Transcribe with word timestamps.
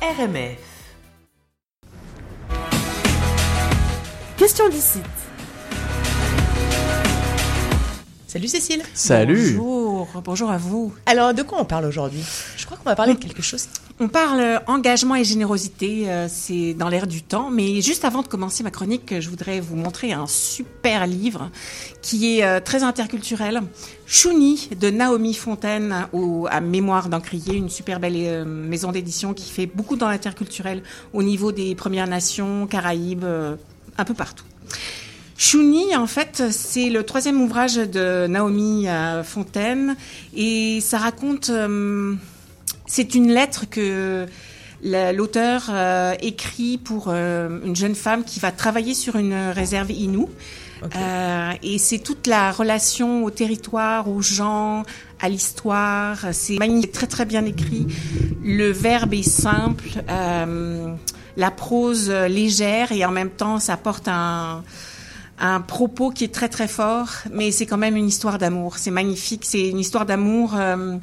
RMF. 0.00 0.58
Question 4.36 4.68
du 4.68 4.76
site. 4.76 5.02
Salut 8.28 8.46
Cécile. 8.46 8.82
Salut. 8.94 9.54
Bonjour, 9.56 9.77
bonjour 10.24 10.50
à 10.50 10.58
vous. 10.58 10.92
Alors, 11.06 11.34
de 11.34 11.42
quoi 11.42 11.60
on 11.60 11.64
parle 11.64 11.84
aujourd'hui? 11.84 12.24
Je 12.56 12.64
crois 12.64 12.76
qu'on 12.76 12.88
va 12.88 12.96
parler 12.96 13.14
de 13.14 13.18
quelque 13.18 13.42
chose. 13.42 13.68
On 14.00 14.08
parle 14.08 14.40
euh, 14.40 14.58
engagement 14.66 15.16
et 15.16 15.24
générosité, 15.24 16.08
euh, 16.08 16.26
c'est 16.28 16.74
dans 16.74 16.88
l'air 16.88 17.06
du 17.06 17.22
temps. 17.22 17.50
Mais 17.50 17.80
juste 17.80 18.04
avant 18.04 18.22
de 18.22 18.28
commencer 18.28 18.62
ma 18.62 18.70
chronique, 18.70 19.20
je 19.20 19.28
voudrais 19.28 19.60
vous 19.60 19.76
montrer 19.76 20.12
un 20.12 20.26
super 20.26 21.06
livre 21.06 21.50
qui 22.00 22.38
est 22.38 22.44
euh, 22.44 22.60
très 22.60 22.82
interculturel. 22.82 23.62
Chouni 24.06 24.70
de 24.78 24.90
Naomi 24.90 25.34
Fontaine 25.34 26.06
au, 26.12 26.46
à 26.50 26.60
Mémoire 26.60 27.08
d'Encrier, 27.08 27.54
une 27.54 27.68
super 27.68 27.98
belle 28.00 28.14
euh, 28.16 28.44
maison 28.44 28.92
d'édition 28.92 29.34
qui 29.34 29.50
fait 29.50 29.66
beaucoup 29.66 29.96
dans 29.96 30.08
l'interculturel 30.08 30.82
au 31.12 31.22
niveau 31.22 31.52
des 31.52 31.74
Premières 31.74 32.06
Nations, 32.06 32.66
Caraïbes, 32.66 33.24
un 33.24 34.04
peu 34.04 34.14
partout. 34.14 34.44
Chouni, 35.40 35.94
en 35.94 36.08
fait, 36.08 36.42
c'est 36.50 36.90
le 36.90 37.04
troisième 37.04 37.40
ouvrage 37.40 37.76
de 37.76 38.26
Naomi 38.26 38.88
euh, 38.88 39.22
Fontaine 39.22 39.96
et 40.34 40.80
ça 40.80 40.98
raconte. 40.98 41.48
euh, 41.50 42.14
c'est 42.86 43.14
une 43.14 43.30
lettre 43.30 43.66
que 43.70 44.26
la- 44.82 45.12
l'auteur 45.12 45.66
euh, 45.70 46.14
écrit 46.22 46.76
pour 46.78 47.08
euh, 47.08 47.60
une 47.64 47.76
jeune 47.76 47.94
femme 47.94 48.24
qui 48.24 48.40
va 48.40 48.50
travailler 48.50 48.94
sur 48.94 49.14
une 49.16 49.50
réserve 49.54 49.92
Innu. 49.92 50.24
Et 51.62 51.78
c'est 51.78 51.98
toute 51.98 52.26
la 52.26 52.50
relation 52.52 53.24
au 53.24 53.30
territoire, 53.30 54.08
aux 54.08 54.22
gens, 54.22 54.84
à 55.20 55.28
l'histoire. 55.28 56.18
C'est 56.32 56.56
magnifique, 56.58 56.92
très 56.92 57.06
très 57.08 57.24
bien 57.26 57.44
écrit. 57.44 57.86
Le 58.44 58.70
verbe 58.70 59.12
est 59.14 59.28
simple, 59.28 59.88
la 61.36 61.50
prose 61.50 62.10
légère 62.10 62.90
et 62.92 63.04
en 63.04 63.10
même 63.12 63.30
temps 63.30 63.58
ça 63.60 63.76
porte 63.76 64.06
un 64.08 64.62
un 65.40 65.60
propos 65.60 66.10
qui 66.10 66.24
est 66.24 66.34
très 66.34 66.48
très 66.48 66.68
fort, 66.68 67.08
mais 67.32 67.50
c'est 67.50 67.66
quand 67.66 67.76
même 67.76 67.96
une 67.96 68.08
histoire 68.08 68.38
d'amour. 68.38 68.78
C'est 68.78 68.90
magnifique, 68.90 69.44
c'est 69.44 69.68
une 69.68 69.78
histoire 69.78 70.04
d'amour 70.06 70.54
euh, 70.56 70.96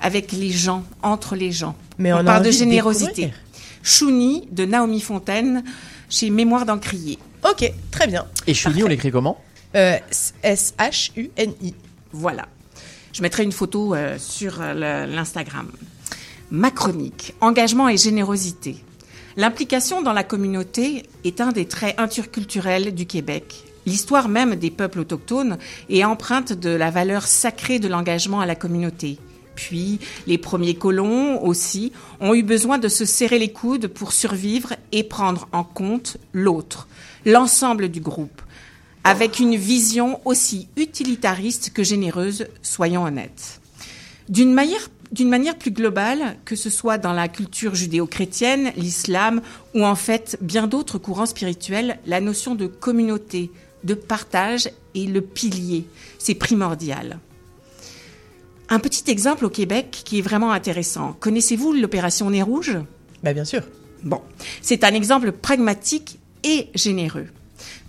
avec 0.00 0.32
les 0.32 0.50
gens, 0.50 0.84
entre 1.02 1.36
les 1.36 1.52
gens. 1.52 1.76
Mais 1.98 2.12
on 2.12 2.24
parle 2.24 2.44
de 2.44 2.50
générosité. 2.50 3.32
Chouni 3.82 4.48
de 4.50 4.64
Naomi 4.64 5.00
Fontaine 5.00 5.62
chez 6.08 6.30
Mémoire 6.30 6.66
d'Encrier. 6.66 7.18
Ok, 7.48 7.70
très 7.90 8.06
bien. 8.08 8.26
Et 8.46 8.54
Chouni, 8.54 8.82
on 8.82 8.88
l'écrit 8.88 9.12
comment 9.12 9.38
Euh, 9.76 9.96
S-H-U-N-I. 10.42 11.74
Voilà. 12.12 12.46
Je 13.12 13.22
mettrai 13.22 13.44
une 13.44 13.52
photo 13.52 13.94
euh, 13.94 14.16
sur 14.18 14.58
l'Instagram. 14.60 15.70
Ma 16.50 16.70
chronique, 16.70 17.34
engagement 17.40 17.88
et 17.88 17.96
générosité. 17.96 18.76
L'implication 19.36 20.02
dans 20.02 20.12
la 20.12 20.24
communauté 20.24 21.04
est 21.24 21.40
un 21.40 21.52
des 21.52 21.66
traits 21.66 21.98
interculturels 21.98 22.94
du 22.94 23.06
Québec. 23.06 23.64
L'histoire 23.86 24.28
même 24.28 24.56
des 24.56 24.70
peuples 24.70 24.98
autochtones 25.00 25.58
est 25.88 26.04
empreinte 26.04 26.52
de 26.52 26.70
la 26.70 26.90
valeur 26.90 27.26
sacrée 27.26 27.78
de 27.78 27.88
l'engagement 27.88 28.40
à 28.40 28.46
la 28.46 28.56
communauté. 28.56 29.18
Puis, 29.54 30.00
les 30.26 30.38
premiers 30.38 30.74
colons 30.74 31.42
aussi 31.42 31.92
ont 32.20 32.34
eu 32.34 32.42
besoin 32.42 32.78
de 32.78 32.88
se 32.88 33.04
serrer 33.04 33.38
les 33.38 33.52
coudes 33.52 33.86
pour 33.86 34.12
survivre 34.12 34.74
et 34.92 35.02
prendre 35.02 35.48
en 35.52 35.64
compte 35.64 36.18
l'autre, 36.32 36.88
l'ensemble 37.24 37.88
du 37.88 38.00
groupe, 38.00 38.42
avec 39.04 39.38
une 39.38 39.56
vision 39.56 40.20
aussi 40.24 40.68
utilitariste 40.76 41.72
que 41.72 41.82
généreuse, 41.82 42.46
soyons 42.62 43.04
honnêtes. 43.04 43.60
D'une 44.28 44.52
manière, 44.52 44.90
d'une 45.12 45.28
manière 45.28 45.56
plus 45.56 45.70
globale, 45.70 46.36
que 46.44 46.56
ce 46.56 46.68
soit 46.68 46.98
dans 46.98 47.12
la 47.12 47.28
culture 47.28 47.74
judéo-chrétienne, 47.74 48.72
l'islam 48.76 49.40
ou 49.74 49.86
en 49.86 49.94
fait 49.94 50.36
bien 50.40 50.66
d'autres 50.66 50.98
courants 50.98 51.26
spirituels, 51.26 51.98
la 52.06 52.20
notion 52.20 52.56
de 52.56 52.66
communauté, 52.66 53.50
de 53.86 53.94
partage 53.94 54.68
est 54.94 55.08
le 55.08 55.22
pilier. 55.22 55.86
C'est 56.18 56.34
primordial. 56.34 57.18
Un 58.68 58.80
petit 58.80 59.10
exemple 59.10 59.44
au 59.44 59.50
Québec 59.50 60.02
qui 60.04 60.18
est 60.18 60.22
vraiment 60.22 60.50
intéressant. 60.52 61.16
Connaissez-vous 61.20 61.72
l'opération 61.72 62.30
Nez 62.30 62.42
Rouge? 62.42 62.76
Bah 63.22 63.32
bien 63.32 63.44
sûr. 63.44 63.62
Bon, 64.02 64.20
c'est 64.60 64.84
un 64.84 64.92
exemple 64.92 65.32
pragmatique 65.32 66.18
et 66.42 66.68
généreux. 66.74 67.28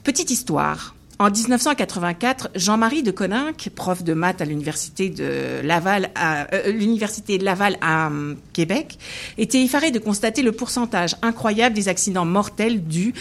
Petite 0.04 0.30
histoire. 0.30 0.96
En 1.20 1.32
1984, 1.32 2.52
Jean-Marie 2.54 3.02
de 3.02 3.10
Coninck, 3.10 3.72
prof 3.74 4.04
de 4.04 4.14
maths 4.14 4.40
à 4.40 4.46
l'université 4.46 5.10
de 5.10 5.62
Laval, 5.64 6.12
à, 6.14 6.54
euh, 6.54 6.72
l'université 6.72 7.40
de 7.40 7.44
Laval 7.44 7.78
à 7.82 8.12
euh, 8.12 8.36
Québec, 8.54 9.00
était 9.40 9.64
effaré 9.64 9.90
de 9.90 9.98
constater 9.98 10.44
le 10.44 10.52
pourcentage 10.52 11.16
incroyable 11.24 11.76
des 11.76 11.88
accidents 11.88 12.26
mortels 12.26 12.84
dus 12.84 13.16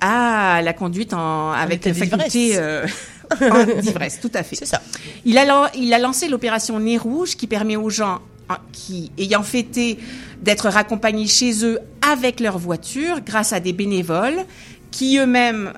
à 0.00 0.60
la 0.62 0.72
conduite 0.72 1.12
en, 1.14 1.52
avec 1.52 1.84
la 1.84 1.94
faculté 1.94 2.28
d'ivresse. 2.28 2.58
euh, 2.60 2.86
en- 3.50 3.80
d'ivresse, 3.80 4.20
tout 4.20 4.30
à 4.34 4.42
fait. 4.42 4.56
C'est 4.56 4.66
ça. 4.66 4.82
Il 5.24 5.38
a, 5.38 5.70
il 5.74 5.92
a 5.94 5.98
lancé 5.98 6.28
l'opération 6.28 6.78
Nez 6.80 6.98
Rouge 6.98 7.36
qui 7.36 7.46
permet 7.46 7.76
aux 7.76 7.90
gens 7.90 8.20
qui, 8.72 9.10
ayant 9.18 9.42
fêté 9.42 9.98
d'être 10.42 10.68
raccompagnés 10.68 11.26
chez 11.26 11.64
eux 11.64 11.78
avec 12.06 12.40
leur 12.40 12.58
voiture 12.58 13.20
grâce 13.22 13.52
à 13.54 13.60
des 13.60 13.72
bénévoles 13.72 14.44
qui 14.90 15.16
eux-mêmes 15.18 15.72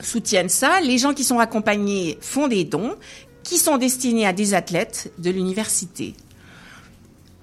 soutiennent 0.00 0.50
ça. 0.50 0.80
Les 0.82 0.98
gens 0.98 1.14
qui 1.14 1.24
sont 1.24 1.38
accompagnés 1.38 2.18
font 2.20 2.48
des 2.48 2.64
dons 2.64 2.96
qui 3.42 3.56
sont 3.56 3.78
destinés 3.78 4.26
à 4.26 4.32
des 4.34 4.52
athlètes 4.54 5.12
de 5.18 5.30
l'université. 5.30 6.14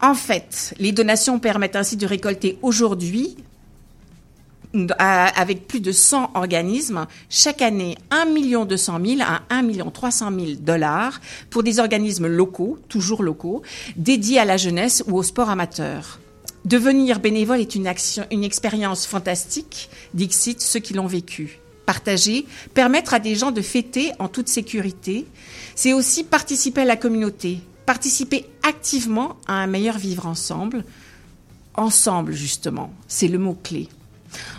En 0.02 0.14
fait, 0.14 0.74
les 0.80 0.92
donations 0.92 1.40
permettent 1.40 1.76
ainsi 1.76 1.98
de 1.98 2.06
récolter 2.06 2.58
aujourd'hui 2.62 3.36
avec 4.74 5.68
plus 5.68 5.80
de 5.80 5.92
100 5.92 6.32
organismes, 6.36 7.08
chaque 7.30 7.62
année 7.62 7.98
1 8.12 8.26
million 8.26 8.66
200 8.66 9.00
000 9.04 9.22
à 9.22 9.42
1 9.50 9.64
million 9.64 9.90
300 9.90 10.32
000 10.32 10.48
dollars 10.60 11.20
pour 11.50 11.64
des 11.64 11.80
organismes 11.80 12.28
locaux, 12.28 12.78
toujours 12.88 13.24
locaux, 13.24 13.64
dédiés 13.96 14.40
à 14.40 14.46
la 14.46 14.58
jeunesse 14.58 15.04
ou 15.08 15.18
au 15.18 15.24
sport 15.24 15.50
amateur. 15.50 16.20
Devenir 16.66 17.20
bénévole 17.20 17.62
est 17.62 17.76
une 17.76 17.88
action, 17.88 18.26
une 18.32 18.44
expérience 18.44 19.08
fantastique, 19.08 19.90
dixit 20.14 20.62
ceux 20.62 20.80
qui 20.80 20.94
l'ont 20.94 21.08
vécu. 21.08 21.60
Partager, 21.86 22.46
permettre 22.76 23.16
à 23.16 23.20
des 23.20 23.34
gens 23.34 23.52
de 23.52 23.62
fêter 23.62 24.12
en 24.20 24.28
toute 24.28 24.50
sécurité, 24.50 25.26
c'est 25.74 25.94
aussi 25.94 26.24
participer 26.24 26.82
à 26.82 26.86
la 26.86 26.98
communauté, 26.98 27.62
participer 27.88 28.46
activement 28.62 29.38
à 29.48 29.54
un 29.54 29.68
meilleur 29.68 29.98
vivre 29.98 30.28
ensemble. 30.28 30.84
Ensemble, 31.74 32.34
justement, 32.34 32.94
c'est 33.08 33.28
le 33.28 33.40
mot-clé. 33.40 33.88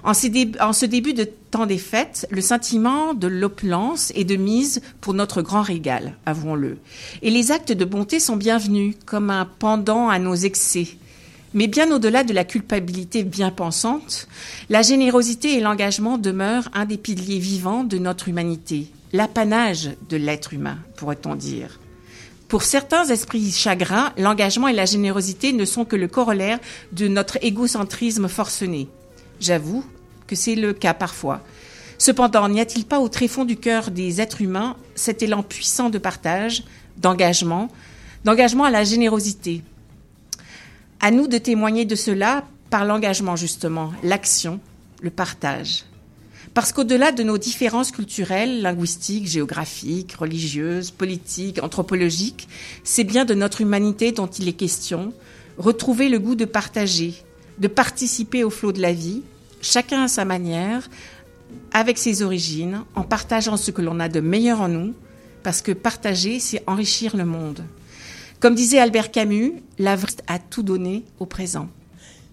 En, 0.03 0.15
ce 0.15 0.87
début 0.87 1.13
de 1.13 1.29
temps 1.51 1.67
des 1.67 1.79
fêtes, 1.79 2.27
le 2.31 2.41
sentiment 2.41 3.15
de 3.15 3.27
l'opulence 3.27 4.13
est 4.15 4.25
de 4.25 4.37
mise 4.37 4.81
pour 5.01 5.15
notre 5.15 5.43
grand 5.43 5.63
régal, 5.63 6.15
avouons-le. 6.27 6.79
Et 7.23 7.31
les 7.31 7.53
actes 7.53 7.73
de 7.73 7.85
bonté 7.85 8.21
sont 8.21 8.37
bienvenus, 8.37 8.95
comme 9.05 9.31
un 9.31 9.45
pendant 9.45 10.09
à 10.09 10.19
nos 10.19 10.35
excès. 10.35 10.89
Mais 11.53 11.67
bien 11.67 11.91
au-delà 11.91 12.23
de 12.23 12.33
la 12.33 12.45
culpabilité 12.45 13.25
bien 13.25 13.51
pensante, 13.51 14.29
la 14.69 14.83
générosité 14.83 15.55
et 15.55 15.61
l'engagement 15.61 16.17
demeurent 16.17 16.69
un 16.73 16.85
des 16.85 16.97
piliers 16.97 17.41
vivants 17.41 17.85
de 17.85 17.99
notre 17.99 18.29
humanité, 18.29 18.87
l'apanage 19.13 19.91
de 20.09 20.17
l'être 20.17 20.55
humain, 20.55 20.79
pourrait-on 20.97 21.35
dire. 21.35 21.81
Pour 22.47 22.63
certains 22.63 23.05
esprits 23.07 23.51
chagrins, 23.53 24.13
l'engagement 24.17 24.69
et 24.69 24.73
la 24.73 24.85
générosité 24.85 25.53
ne 25.53 25.65
sont 25.65 25.85
que 25.85 25.97
le 25.97 26.09
corollaire 26.09 26.59
de 26.93 27.07
notre 27.07 27.39
égocentrisme 27.43 28.29
forcené. 28.29 28.89
J'avoue 29.41 29.85
que 30.27 30.37
c'est 30.37 30.55
le 30.55 30.73
cas 30.73 30.95
parfois. 30.95 31.43
Cependant, 31.99 32.49
n'y 32.49 32.61
a-t-il 32.61 32.85
pas 32.85 33.01
au 33.01 33.09
tréfond 33.09 33.45
du 33.45 33.57
cœur 33.57 33.91
des 33.91 34.21
êtres 34.21 34.43
humains 34.43 34.77
cet 34.95 35.23
élan 35.23 35.43
puissant 35.43 35.91
de 35.91 35.99
partage, 35.99 36.63
d'engagement, 36.97 37.69
d'engagement 38.25 38.65
à 38.65 38.71
la 38.71 38.85
générosité? 38.85 39.63
À 41.01 41.11
nous 41.11 41.27
de 41.27 41.39
témoigner 41.39 41.85
de 41.85 41.95
cela 41.95 42.45
par 42.69 42.85
l'engagement 42.85 43.37
justement, 43.37 43.93
l'action, 44.03 44.61
le 45.03 45.11
partage. 45.11 45.85
Parce 46.53 46.73
qu'au-delà 46.73 47.13
de 47.13 47.23
nos 47.23 47.39
différences 47.39 47.93
culturelles, 47.93 48.61
linguistiques, 48.63 49.27
géographiques, 49.27 50.13
religieuses, 50.13 50.91
politiques, 50.91 51.63
anthropologiques, 51.63 52.49
c'est 52.83 53.05
bien 53.05 53.25
de 53.25 53.35
notre 53.35 53.61
humanité 53.61 54.13
dont 54.13 54.27
il 54.27 54.49
est 54.49 54.55
question, 54.55 55.13
retrouver 55.59 56.09
le 56.09 56.19
goût 56.19 56.35
de 56.35 56.45
partager, 56.45 57.15
de 57.59 57.69
participer 57.69 58.43
au 58.43 58.51
flot 58.51 58.73
de 58.73 58.81
la 58.81 58.93
vie, 58.93 59.23
chacun 59.61 60.05
à 60.05 60.09
sa 60.09 60.25
manière, 60.25 60.89
avec 61.73 61.99
ses 61.99 62.23
origines, 62.23 62.83
en 62.95 63.03
partageant 63.03 63.57
ce 63.57 63.71
que 63.71 63.83
l'on 63.83 64.01
a 64.01 64.09
de 64.09 64.21
meilleur 64.21 64.61
en 64.61 64.69
nous, 64.69 64.95
parce 65.43 65.63
que 65.63 65.73
partager, 65.73 66.39
c'est 66.41 66.63
enrichir 66.67 67.17
le 67.17 67.25
monde. 67.25 67.65
Comme 68.41 68.55
disait 68.55 68.79
Albert 68.79 69.11
Camus, 69.11 69.55
la 69.79 69.97
vraie 69.97 70.13
a 70.27 70.39
tout 70.39 70.63
donné 70.63 71.05
au 71.19 71.27
présent. 71.27 71.69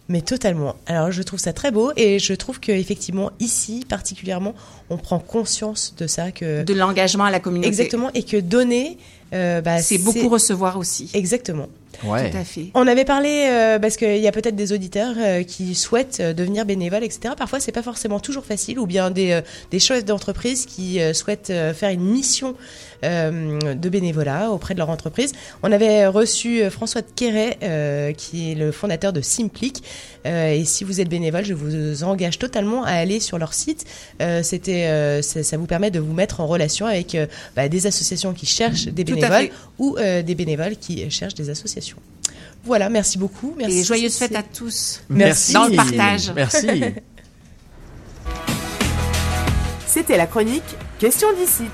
Mais 0.09 0.21
totalement. 0.21 0.75
Alors 0.85 1.11
je 1.11 1.21
trouve 1.21 1.39
ça 1.39 1.51
très 1.51 1.69
beau 1.69 1.91
et 1.97 2.17
je 2.17 2.33
trouve 2.33 2.61
que 2.61 2.71
effectivement 2.71 3.31
ici 3.41 3.85
particulièrement 3.89 4.55
on 4.89 4.95
prend 4.97 5.19
conscience 5.19 5.95
de 5.97 6.07
ça 6.07 6.31
que 6.31 6.63
De 6.63 6.73
l'engagement 6.73 7.25
à 7.25 7.29
la 7.31 7.41
communauté. 7.41 7.67
exactement 7.67 8.09
et 8.13 8.23
que 8.23 8.37
donner 8.37 8.97
Euh, 9.33 9.61
bah, 9.61 9.79
C'est 9.81 9.97
beaucoup 9.97 10.29
recevoir 10.29 10.77
aussi. 10.77 11.09
Exactement. 11.13 11.67
Ouais. 12.03 12.29
Tout 12.29 12.37
à 12.37 12.43
fait. 12.43 12.67
On 12.75 12.85
avait 12.85 13.05
parlé 13.05 13.47
euh, 13.49 13.79
parce 13.79 13.97
qu'il 13.97 14.17
y 14.17 14.27
a 14.27 14.31
peut-être 14.31 14.55
des 14.55 14.71
auditeurs 14.71 15.15
euh, 15.17 15.43
qui 15.43 15.73
souhaitent 15.73 16.19
euh, 16.19 16.33
devenir 16.33 16.65
bénévoles, 16.65 17.03
etc. 17.03 17.33
Parfois, 17.35 17.59
c'est 17.59 17.71
pas 17.71 17.81
forcément 17.81 18.19
toujours 18.19 18.45
facile, 18.45 18.77
ou 18.79 18.85
bien 18.85 19.09
des 19.09 19.31
euh, 19.31 19.41
des 19.71 19.79
chefs 19.79 20.05
d'entreprise 20.05 20.65
qui 20.65 20.99
euh, 20.99 21.13
souhaitent 21.13 21.49
euh, 21.49 21.73
faire 21.73 21.89
une 21.89 22.03
mission 22.03 22.55
euh, 23.03 23.73
de 23.73 23.89
bénévolat 23.89 24.51
auprès 24.51 24.73
de 24.73 24.79
leur 24.79 24.89
entreprise. 24.89 25.31
On 25.63 25.71
avait 25.71 26.05
reçu 26.07 26.61
euh, 26.61 26.69
François 26.69 27.01
de 27.01 27.07
Quéret, 27.15 27.57
euh, 27.63 28.11
qui 28.13 28.51
est 28.51 28.55
le 28.55 28.71
fondateur 28.71 29.11
de 29.11 29.21
Simplic. 29.21 29.81
Euh, 30.25 30.51
et 30.51 30.65
si 30.65 30.83
vous 30.83 31.01
êtes 31.01 31.09
bénévole, 31.09 31.45
je 31.45 31.53
vous 31.53 32.03
engage 32.03 32.37
totalement 32.37 32.83
à 32.83 32.91
aller 32.91 33.19
sur 33.19 33.37
leur 33.39 33.53
site. 33.53 33.85
Euh, 34.21 34.43
C'était, 34.43 34.85
euh, 34.85 35.21
ça, 35.21 35.41
ça 35.41 35.57
vous 35.57 35.65
permet 35.65 35.89
de 35.89 35.99
vous 35.99 36.13
mettre 36.13 36.41
en 36.41 36.47
relation 36.47 36.85
avec 36.85 37.15
euh, 37.15 37.25
bah, 37.55 37.69
des 37.69 37.87
associations 37.87 38.33
qui 38.33 38.45
cherchent 38.45 38.85
des 38.87 39.03
à 39.03 39.05
bénévoles 39.21 39.49
ou 39.77 39.97
euh, 39.97 40.21
des 40.23 40.35
bénévoles 40.35 40.77
qui 40.77 41.09
cherchent 41.09 41.35
des 41.35 41.49
associations. 41.49 41.97
Voilà, 42.63 42.89
merci 42.89 43.17
beaucoup. 43.17 43.53
Merci. 43.57 43.79
Et 43.79 43.83
joyeuses 43.83 44.17
fêtes 44.17 44.35
à 44.35 44.43
tous. 44.43 45.01
Merci. 45.09 45.53
Dans 45.53 45.67
le 45.67 45.75
partage. 45.75 46.31
Merci. 46.35 46.67
C'était 49.87 50.17
la 50.17 50.27
chronique 50.27 50.63
Question 50.99 51.27
d'ici. 51.33 51.65